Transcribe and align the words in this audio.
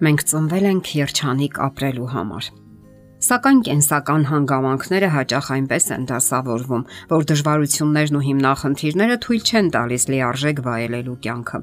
Մենք 0.00 0.22
ծնվել 0.30 0.66
ենք 0.70 0.90
երջանիկ 0.96 1.58
ապրելու 1.60 2.06
համար։ 2.14 2.46
Սակայն 3.20 3.58
կենսական 3.66 4.22
հանգամանքները 4.30 5.08
հաճախ 5.12 5.48
այնպես 5.56 5.86
են 5.96 6.06
դասավորվում, 6.08 6.84
որ 7.10 7.26
դժվարություններն 7.30 8.16
ու 8.16 8.22
հիմնախնդիրները 8.28 9.18
թույլ 9.26 9.42
չեն 9.50 9.68
տալիս 9.74 10.06
լիարժեք 10.14 10.62
վայելելու 10.64 11.18
կյանքը։ 11.26 11.60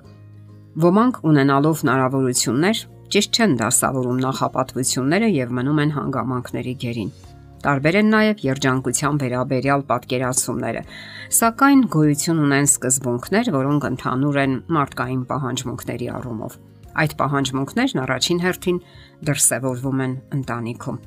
Ոմանք 0.86 1.18
ունենալով 1.32 1.82
հնարավորություններ, 1.82 2.84
ճիշտ 3.18 3.42
չեն 3.42 3.58
դասավորում 3.64 4.22
նախապատվությունները 4.28 5.32
եւ 5.34 5.58
մնում 5.58 5.82
են 5.82 5.98
հանգամանքների 5.98 6.78
գերին։ 6.86 7.12
Տարբեր 7.66 7.96
են 7.98 8.10
նաև 8.14 8.42
երջանկության 8.46 9.22
վերաբերյալ 9.26 9.84
պատկերացումները, 9.90 10.82
սակայն 11.42 11.86
գոյություն 11.98 12.46
ունեն 12.46 12.70
սկզբունքներ, 12.70 13.54
որոնք 13.58 13.88
ընդհանուր 13.98 14.42
են 14.46 14.58
մարդկային 14.78 15.24
պահանջմունքների 15.32 16.16
առումով։ 16.22 16.60
Այդ 16.98 17.14
պահանջմունքներն 17.18 18.02
առաջին 18.08 18.42
հերթին 18.48 18.82
դրսևորվում 19.28 20.04
են 20.08 20.18
ընտանիքում։ 20.38 21.06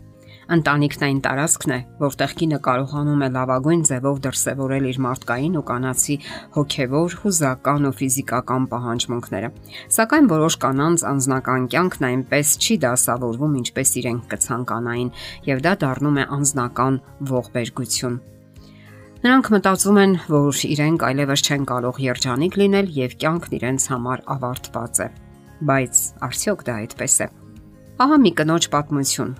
Ընտանիքն 0.51 1.05
այն 1.07 1.19
տարածքն 1.23 1.73
է, 1.75 1.77
որտեղ 2.01 2.33
կինը 2.41 2.59
կարողանում 2.65 3.21
է 3.23 3.29
լավագույն 3.37 3.83
ձևով 3.87 4.17
դրսևորել 4.25 4.89
իր 4.91 4.99
մարդկային 5.05 5.59
ու 5.61 5.63
կանացի 5.69 6.17
հոգևոր, 6.57 7.15
հուզական 7.23 7.87
ու 7.87 7.93
ֆիզիկական 8.01 8.67
պահանջմունքները։ 8.73 9.53
Սակայն 9.95 10.31
որոշ 10.35 10.59
կանանց 10.67 11.07
անձնական 11.11 11.71
կյանքն 11.71 12.09
այնպես 12.11 12.53
չի 12.59 12.79
դասավորվում, 12.87 13.57
ինչպես 13.63 13.95
իրենք 14.03 14.29
կցանկանային, 14.35 15.15
եւ 15.55 15.65
դա 15.71 15.73
դառնում 15.87 16.19
է 16.19 16.29
անձնական 16.41 17.01
ողբերգություն։ 17.31 18.21
Նրանք 19.21 19.55
մտածում 19.55 19.99
են, 20.01 20.13
որ 20.35 20.63
իրենք 20.75 21.03
այլևս 21.11 21.43
չեն 21.47 21.65
կարող 21.71 22.05
երջանիկ 22.11 22.63
լինել 22.65 22.95
եւ 23.05 23.19
կյանքն 23.23 23.59
իրենց 23.61 23.91
համար 23.95 24.25
ավարտված 24.35 25.05
է 25.07 25.11
բայց 25.69 26.03
արդյոք 26.27 26.67
դա 26.67 26.75
այդպես 26.81 27.15
է։ 27.21 27.29
Ահա 28.01 28.17
մի 28.25 28.33
կնոջ 28.41 28.69
պատմություն, 28.73 29.33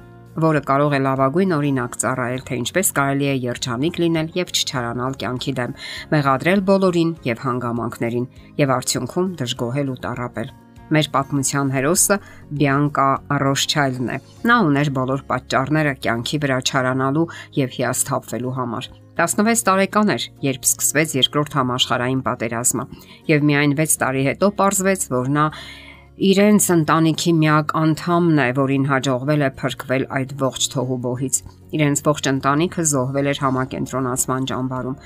որը 0.45 0.61
կարող 0.69 0.95
է 0.95 1.01
լավագույն 1.05 1.55
օրինակ 1.57 1.97
ծառայել, 2.03 2.43
թե 2.47 2.59
ինչպես 2.61 2.91
կարելի 2.97 3.29
է 3.31 3.35
երջանիկ 3.51 4.01
լինել 4.05 4.29
եւ 4.37 4.53
չչարանալ 4.55 5.17
կյանքի 5.21 5.55
դեմ, 5.59 5.77
մեղադրել 6.15 6.65
բոլորին 6.71 7.13
եւ 7.27 7.45
հանգամանքներին 7.45 8.27
եւ 8.61 8.75
արդյունքում 8.77 9.31
դժգոհել 9.41 9.91
ու 9.91 10.01
տարապել։ 10.07 10.53
Մեր 10.91 11.07
պատմության 11.15 11.69
հերոսը 11.71 12.17
Բիանկա 12.61 13.11
Ռոշչայլն 13.41 14.09
է։ 14.11 14.17
Նա 14.51 14.57
ուներ 14.67 14.89
բոլոր 14.97 15.21
պատճառները 15.29 15.93
կյանքի 16.03 16.41
վրա 16.43 16.57
չարանալու 16.67 17.29
եւ 17.61 17.77
հիասթափվելու 17.77 18.55
համար։ 18.59 18.89
16 19.21 19.63
տարեկան 19.69 20.11
էր, 20.15 20.27
երբ 20.47 20.67
սկսվեց 20.67 21.15
երկրորդ 21.21 21.57
համաշխարհային 21.61 22.25
պատերազմը, 22.27 22.85
եւ 23.31 23.47
միայն 23.51 23.77
6 23.79 23.97
տարի 24.03 24.25
հետո 24.31 24.51
ողջվեց, 24.59 25.07
որ 25.15 25.31
նա 25.37 25.47
իրենց 26.21 26.65
ընտանիքի 26.75 27.33
միակ 27.39 27.71
անդամն 27.81 28.41
է, 28.45 28.49
որին 28.59 28.83
հաջողվել 28.91 29.45
է 29.47 29.49
փրկվել 29.61 30.03
այդ 30.19 30.35
ողջ 30.43 30.67
թողուբոհից։ 30.75 31.37
Իրենց 31.77 32.03
ողջ 32.07 32.31
ընտանիքը 32.31 32.85
զոհվել 32.93 33.31
էր 33.31 33.43
համակենտրոնացման 33.45 34.49
ճամբարում։ 34.51 34.97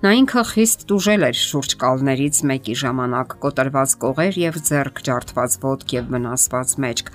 Նա 0.00 0.10
ինքը 0.16 0.42
խիստ 0.48 0.84
դուժել 0.88 1.24
էր 1.26 1.36
շուրջ 1.36 1.72
կալներից 1.80 2.38
մեկի 2.48 2.74
ժամանակ, 2.80 3.34
կոտրված 3.42 3.94
կողեր 4.00 4.38
եւ 4.40 4.54
ձեռք 4.68 5.02
ջարդված 5.08 5.56
ոտք 5.60 5.92
եւ 5.96 6.06
վնասված 6.14 6.72
մեջք։ 6.84 7.10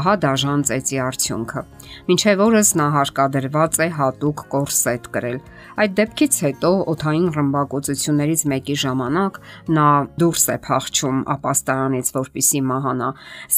Ահա 0.00 0.14
դաժան 0.22 0.62
ծեծի 0.70 1.00
արդյունքը։ 1.04 1.62
Մինչև 2.08 2.42
օրս 2.46 2.70
նա 2.80 2.86
հարկադրված 2.94 3.78
է 3.84 3.88
հատուկ 3.98 4.42
կորսետ 4.54 5.08
կրել։ 5.16 5.38
Այդ 5.80 5.92
դեպքից 6.00 6.38
հետո 6.46 6.70
օթային 6.92 7.28
ռմբակոծություններից 7.36 8.42
մեկի 8.52 8.76
ժամանակ 8.84 9.38
նա 9.76 9.86
դուրս 10.20 10.44
է 10.54 10.56
փախչում 10.64 11.20
ապաստարանից, 11.34 12.10
որպիսի 12.16 12.60
մահանա, 12.70 13.10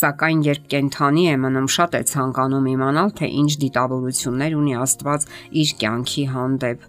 սակայն 0.03 0.43
երբ 0.49 0.67
կենթանի 0.75 1.25
է 1.33 1.37
մնում, 1.45 1.69
շատ 1.77 1.97
է 1.99 2.03
ցանկանում 2.13 2.69
իմանալ, 2.73 3.15
թե 3.23 3.31
ինչ 3.43 3.51
դիտավորություններ 3.63 4.59
ունի 4.63 4.77
Աստված 4.93 5.29
իր 5.65 5.77
կյանքի 5.83 6.27
հանդեպ 6.37 6.89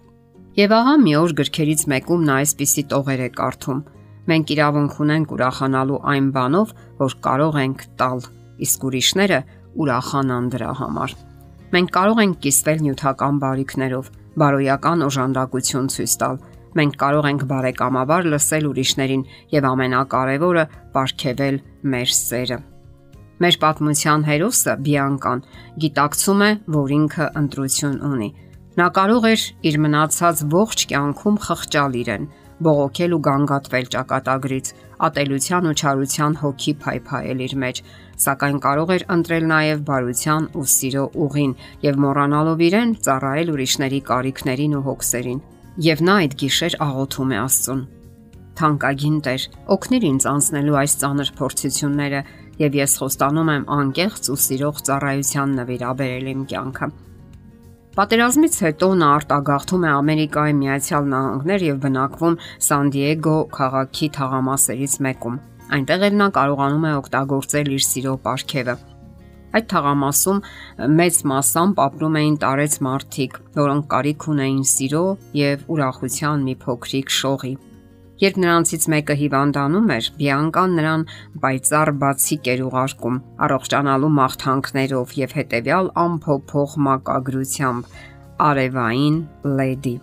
Եվ 0.54 0.70
ահա 0.70 0.92
մի 1.02 1.12
օր 1.18 1.32
գրքերից 1.40 1.80
մեկում 1.90 2.24
նա 2.28 2.34
այսպիսի 2.44 2.82
տողեր 2.92 3.20
է 3.24 3.28
կարդում. 3.34 3.78
Մենք 4.30 4.50
իրավունք 4.54 4.98
ունենք 5.02 5.32
ուրախանալու 5.34 5.96
այն 6.12 6.28
բանով, 6.36 6.74
որ 7.00 7.16
կարող 7.24 7.56
ենք 7.64 7.80
տալ, 7.98 8.20
իսկ 8.62 8.84
ուրիշները 8.88 9.40
ուրախանան 9.82 10.46
դրա 10.54 10.68
համար։ 10.80 11.16
Մենք 11.74 11.90
կարող 11.96 12.20
ենք 12.22 12.38
կիսվել 12.44 12.84
նյութական 12.84 13.40
բարիքներով, 13.42 14.12
բարոյական 14.44 15.02
օժանդակություն 15.08 15.90
ցույց 15.94 16.14
տալ։ 16.22 16.38
Մենք 16.78 16.94
կարող 17.02 17.28
ենք 17.32 17.42
բարեկամաբար 17.50 18.30
լսել 18.30 18.70
ուրիշներին 18.70 19.26
եւ 19.58 19.68
ամենակարևորը՝ 19.74 20.64
ապարգևել 20.94 21.60
մեր 21.90 22.14
սերը։ 22.20 22.60
Մեր 23.42 23.56
պատմության 23.64 24.24
հերոսը 24.28 24.78
Բիանկան 24.86 25.44
գիտակցում 25.82 26.42
է, 26.44 26.50
որ 26.78 26.96
ինքը 27.00 27.28
ընտրություն 27.42 28.00
ունի 28.12 28.30
Նա 28.74 28.88
կարող 28.90 29.26
էր 29.28 29.42
իր 29.70 29.76
մնացած 29.84 30.40
ողջ 30.50 30.82
կյանքում 30.90 31.36
խղճալ 31.44 31.92
իրեն, 32.00 32.24
բողոքել 32.66 33.12
ու 33.14 33.20
գանգատվել 33.26 33.86
ճակատագրից, 33.94 34.70
ատելության 35.06 35.68
ու 35.70 35.74
չարության 35.78 36.34
հոգի 36.40 36.74
փայփայել 36.82 37.44
իր 37.46 37.54
մեջ, 37.62 37.80
սակայն 38.24 38.58
կարող 38.66 38.92
էր 38.96 39.06
ընտրել 39.14 39.46
նաև 39.54 39.84
բարության 39.90 40.48
ու 40.58 40.66
սիրո 40.74 41.04
ուղին 41.22 41.56
եւ 41.86 42.00
մոռանալով 42.02 42.64
իրեն 42.66 42.94
ծառայել 43.06 43.52
ուրիշների 43.54 44.00
կարիքներին 44.10 44.74
ու 44.74 44.84
հոգսերին։ 44.90 45.42
Եվ 45.86 46.02
նա 46.10 46.14
այդ 46.24 46.34
գիշեր 46.42 46.78
աղոթում 46.82 47.30
է 47.34 47.38
Աստծուն. 47.44 47.84
Թանկագին 48.54 49.16
Տեր, 49.26 49.44
օգնիր 49.74 50.04
ինձ 50.10 50.26
անցնելու 50.30 50.76
այս 50.78 50.92
ծանր 51.00 51.30
փորձությունները, 51.38 52.20
եւ 52.60 52.78
ես 52.80 52.98
խոստանում 53.00 53.50
եմ 53.54 53.64
անկեղծ 53.78 54.30
ու 54.34 54.38
սիրող 54.44 54.84
ծառայության 54.88 55.58
նվիրաբերել 55.60 56.30
իմ 56.34 56.44
կյանքը։ 56.52 56.88
Պատերազմից 57.94 58.56
հետո 58.64 58.86
նա 59.00 59.08
արտագաղթում 59.16 59.84
է 59.86 59.90
Ամերիկայի 59.94 60.54
Միացյալ 60.60 61.04
Նահանգներ 61.10 61.64
եւ 61.66 61.76
բնակվում 61.84 62.38
Սան 62.66 62.88
Դիեգո 62.94 63.34
քաղաքի 63.54 64.08
թաղամասերից 64.16 64.96
մեկում։ 65.06 65.36
Այնտեղ 65.78 66.06
էլ 66.08 66.16
նա 66.18 66.26
կարողանում 66.38 66.88
է 66.90 66.92
օգտագործել 67.04 67.70
իր 67.74 67.84
սիրո 67.86 68.16
ապարքևը։ 68.18 68.74
Այդ 69.54 69.68
թաղամասում 69.70 70.40
մեծ 70.98 71.20
massամբ 71.30 71.80
ապրում 71.84 72.18
էին 72.18 72.36
տարեց 72.42 72.74
մարդիկ, 72.88 73.38
որոնք 73.54 73.86
կարիք 73.94 74.26
ունեին 74.34 74.64
սիրո 74.74 75.04
եւ 75.38 75.64
ուրախության 75.74 76.44
մի 76.50 76.54
փոքրիկ 76.64 77.14
շողի։ 77.22 77.52
Երբ 78.22 78.36
նրանցից 78.38 78.84
մեկը 78.92 79.14
հիվանդանում 79.18 79.88
էր, 79.90 80.08
Բիանկան 80.18 80.74
նրան 80.78 81.04
պայծառ 81.42 81.90
բացիկ 82.02 82.50
էր 82.52 82.60
ուղարկում, 82.68 83.16
առողջանալու 83.46 84.10
մաղթանքներով 84.18 85.14
եւ 85.18 85.34
հետեւյալ 85.38 85.90
ամփոփող 86.04 86.76
մակագրությամբ 86.86 87.96
արևային 88.48 89.16
լեդի։ 89.58 89.96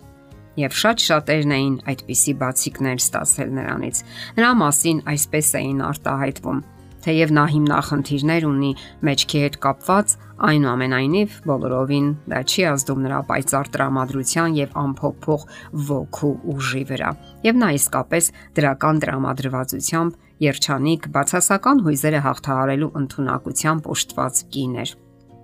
Եվ 0.60 0.76
շատ 0.82 1.02
շատերն 1.06 1.52
էին 1.56 1.76
այդպիսի 1.88 2.32
բացիկներ 2.42 2.98
ստացել 3.00 3.52
նրանից։ 3.56 4.02
Նրա 4.36 4.50
մասին 4.60 4.98
այսպես 5.12 5.48
էին 5.62 5.80
արտահայտվում. 5.88 6.60
Թեև 7.02 7.32
նա 7.34 7.44
հիմնախնդիրներ 7.52 8.44
ունի 8.46 8.72
մեջքի 9.08 9.40
հետ 9.42 9.56
կապված, 9.64 10.12
այնուամենայնիվ 10.48 11.38
բոլորովին 11.50 12.08
դա 12.30 12.40
չի 12.46 12.66
ազդում 12.72 13.00
նրա 13.06 13.20
պայծառ 13.30 13.70
տրամադրության 13.74 14.56
եւ 14.58 14.76
ամփոփող 14.82 15.46
ոգու 15.90 16.32
ուժի 16.54 16.82
վրա։ 16.92 17.10
Եվ 17.46 17.60
նա 17.62 17.70
իսկապես 17.78 18.30
դրական 18.58 19.02
տրամադրվածությամբ 19.02 20.20
երջանիկ 20.46 21.08
բացասական 21.14 21.82
հույզերը 21.86 22.20
հաղթահարելու 22.26 22.92
ընտունակությամբ 23.02 23.90
օժտված 23.96 24.44
կին 24.54 24.76
էր։ 24.82 24.94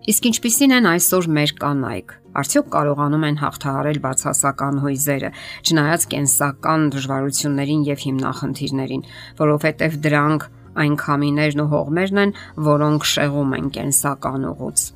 Իսկ 0.09 0.27
ինչպիսին 0.29 0.73
են 0.79 0.87
այսօր 0.89 1.27
մեր 1.37 1.51
կանայք։ 1.59 2.13
Արդյոք 2.39 2.69
կարողանում 2.73 3.25
են 3.29 3.39
հաղթահարել 3.43 3.99
բացասական 4.05 4.79
հույզերը, 4.85 5.31
չնայած 5.69 6.07
կենսական 6.15 6.87
դժվարություններին 6.95 7.83
եւ 7.89 8.05
հիմնախնդիրներին, 8.07 9.03
որովհետեւ 9.43 9.99
դրանք 10.07 10.47
այն 10.85 10.95
քամիներն 11.03 11.65
ու 11.65 11.69
հողմերն 11.75 12.23
են, 12.25 12.37
որոնք 12.69 13.11
շեղում 13.15 13.59
են 13.59 13.69
կենսական 13.79 14.49
ուղուց։ 14.53 14.87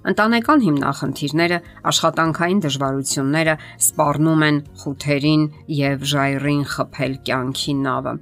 Ընտանեկան 0.00 0.62
հիմնախնդիրները, 0.64 1.56
աշխատանքային 1.90 2.60
դժվարությունները 2.64 3.54
սպառնում 3.84 4.44
են 4.46 4.60
խութերին 4.80 5.42
եւ 5.76 6.06
ժայռին 6.12 6.62
խփել 6.72 7.16
կյանքի 7.28 7.74
նավը։ 7.84 8.14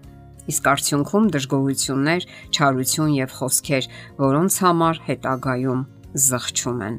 Իսկ 0.48 0.68
արդյունքում 0.72 1.28
դժգոհություններ, 1.36 2.26
չարություն 2.50 3.12
եւ 3.14 3.34
խոսքեր, 3.38 3.88
որոնց 4.18 4.56
համար 4.64 5.00
հետագայում 5.06 5.84
զղջում 6.26 6.80
են։ 6.88 6.96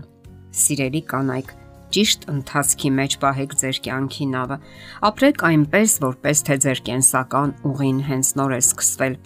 Սիրելի 0.60 1.02
կանայք, 1.10 1.52
ճիշտ 1.90 2.28
ընթացքի 2.30 2.92
մեջ 3.00 3.18
պահեք 3.20 3.56
ձեր 3.60 3.82
կյանքի 3.90 4.28
նավը։ 4.36 4.58
Ապրեք 5.10 5.44
այնպես, 5.50 5.98
որպես 6.06 6.46
թե 6.48 6.58
ձեր 6.66 6.82
կենսական 6.88 7.56
ուղին 7.68 8.00
հենց 8.10 8.32
նոր 8.40 8.56
է 8.56 8.62
սկսվել 8.64 9.20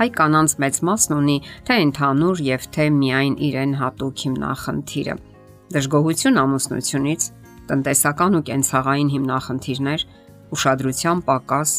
Հայ 0.00 0.08
կանանց 0.16 0.52
մեծ 0.62 0.76
մասն 0.88 1.14
ունի 1.18 1.36
թե 1.68 1.76
ընդհանուր 1.86 2.42
եւ 2.46 2.66
թե 2.72 2.84
միայն 2.96 3.34
իրեն 3.48 3.72
հատուկ 3.76 4.22
հիմնախնդիրը։ 4.24 5.16
Դժգոհություն 5.72 6.40
ամուսնությունից, 6.42 7.26
տնտեսական 7.68 8.38
ու 8.38 8.44
կենցաղային 8.48 9.10
հիմնախնդիրներ, 9.12 10.04
ուշադրության 10.56 11.22
պակաս, 11.28 11.70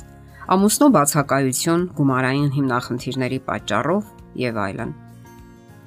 ամուսնու 0.53 0.91
բացակայություն, 0.97 1.87
գումարային 1.97 2.51
հիմնախնդիրների 2.57 3.39
պատճառով 3.49 4.03
եւ 4.43 4.61
այլն։ 4.67 4.93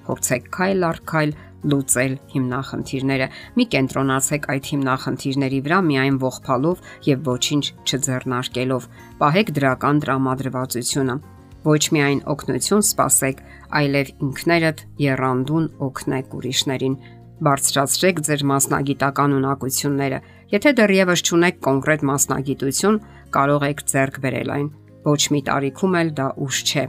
Փորձեք 0.06 0.50
քայլ 0.56 0.86
առ 0.86 1.00
քայլ 1.10 1.32
լուծել 1.66 2.12
հիմնախնդիրները։ 2.34 3.26
Մի 3.58 3.64
կենտրոնացեք 3.74 4.44
այդ 4.54 4.68
հիմնախնդիրների 4.72 5.58
վրա 5.66 5.78
միայն 5.86 6.18
ողփալով 6.22 6.84
եւ 7.06 7.24
ոչինչ 7.26 7.64
չձեռնարկելով։ 7.86 8.86
Պահեք 9.22 9.50
դրական 9.56 10.02
տրամադրվածությունը 10.06 11.16
Ոչ 11.64 11.82
միայն 11.96 12.20
օգնություն 12.32 12.84
սпасեք, 12.86 13.40
այլև 13.80 14.10
ինքներդ 14.26 14.82
երանդուն 15.02 15.66
օգնեք 15.86 16.36
ուրիշներին։ 16.36 16.98
Բարձրացրեք 17.46 18.20
ձեր 18.26 18.44
մասնագիտական 18.50 19.34
ունակությունները։ 19.36 20.20
Եթե 20.52 20.70
դեռևս 20.80 21.24
չունեք 21.26 21.58
կոնկրետ 21.66 22.04
մասնագիտություն, 22.10 23.00
կարող 23.36 23.66
եք 23.66 23.82
ձեռք 23.92 24.20
բերել 24.24 24.54
այն։ 24.56 24.70
Ոչ 25.06 25.22
մի 25.34 25.40
տարիքում 25.46 25.98
էլ 26.00 26.14
դա 26.16 26.28
ուշ 26.46 26.62
չէ։ 26.66 26.84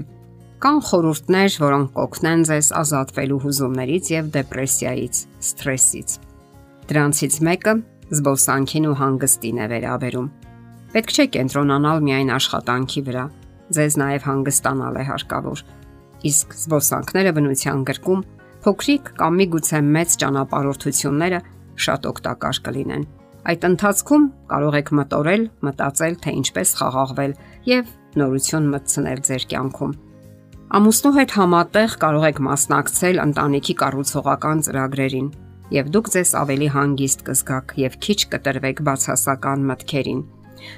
Կան 0.57 0.79
խորհուրդներ, 0.87 1.55
որոնք 1.61 1.89
կօգնեն 1.97 2.43
ձեզ 2.49 2.67
ազատվելու 2.81 3.41
հուզումներից 3.43 4.07
եւ 4.09 4.31
դեպրեսիայից, 4.37 5.19
սթրեսից։ 5.47 6.15
Դրանցից 6.89 7.35
մեկը 7.45 7.73
զբոսանքին 8.17 8.87
ու 8.89 8.95
հանգստին 9.01 9.61
է 9.61 9.67
վերաբերում։ 9.73 10.31
Պետք 10.95 11.13
չէ 11.13 11.25
կենտրոնանալ 11.35 12.01
միայն 12.07 12.33
աշխատանքի 12.37 13.01
վրա 13.07 13.25
ձեզ 13.75 13.97
նաև 14.01 14.25
հանգստանալ 14.27 14.97
է 14.97 15.03
հարկավոր։ 15.07 15.61
Իսկ 16.27 16.55
զբոսանքները 16.61 17.31
բնության 17.37 17.83
գրկում 17.87 18.21
փոքրիկ 18.65 19.11
կամ 19.19 19.37
միգուցե 19.41 19.79
մեծ 19.97 20.15
ճանապարհորդությունները 20.23 21.39
շատ 21.87 22.07
օգտակար 22.11 22.59
կլինեն։ 22.67 23.05
Այդ 23.47 23.65
ընթացքում 23.67 24.23
կարող 24.51 24.77
եք 24.81 24.89
մտորել, 24.97 25.43
մտածել, 25.67 26.15
թե 26.23 26.31
ինչպես 26.41 26.71
խաղաղվել 26.79 27.35
եւ 27.69 27.91
նորություն 28.17 28.69
մտցնել 28.73 29.21
ձեր 29.27 29.45
կյանքում։ 29.51 29.93
Ամուսնու 30.77 31.13
հետ 31.17 31.35
համատեղ 31.37 31.93
կարող 32.01 32.25
եք 32.27 32.39
մասնակցել 32.47 33.21
ընտանիքի 33.23 33.75
կառուցողական 33.81 34.63
ծրագրերին, 34.67 35.29
եւ 35.77 35.91
դուք 35.95 36.09
ձեզ 36.17 36.33
ավելի 36.41 36.67
հանգիստ 36.75 37.23
կզգաք 37.27 37.71
եւ 37.87 37.95
քիչ 38.03 38.19
կտրվեք 38.33 38.81
բացասական 38.87 39.63
մտքերին 39.71 40.21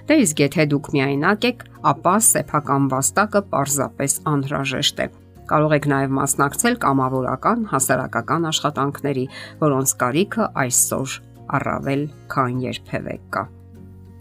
Դե 0.09 0.17
իսկ 0.23 0.43
եթե 0.43 0.65
դուք 0.73 0.89
միայնակ 0.95 1.47
եք, 1.49 1.63
ապա 1.91 2.15
սեփական 2.29 2.87
վաստակը 2.93 3.41
պարզապես 3.53 4.15
անհրաժեշտ 4.33 5.03
է։ 5.03 5.07
Կարող 5.49 5.75
եք 5.79 5.85
նաև 5.89 6.11
մասնակցել 6.19 6.75
կամավորական 6.83 7.63
հասարակական 7.71 8.49
աշխատանքների, 8.49 9.25
որոնց 9.63 9.93
կարիքը 10.03 10.49
այսօր 10.63 11.15
առավել 11.59 12.03
քան 12.29 12.59
երբևէ 12.69 13.15
կա։ 13.33 13.43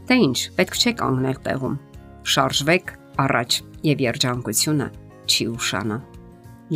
Դե 0.08 0.16
ինչ, 0.24 0.38
պետք 0.56 0.78
չէ 0.78 0.92
կանգնել 1.02 1.40
տեղում։ 1.48 1.74
Շարժվեք 2.32 2.94
առաջ 3.28 3.58
եւ 3.88 4.04
երջանկությունը 4.08 4.88
չի 5.28 5.44
ուշանա։ 5.52 5.98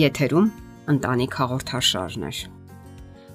Եթերում 0.02 0.50
ընտանիք 0.93 1.38
հաղորդաշարն 1.40 2.29
է։ 2.29 2.32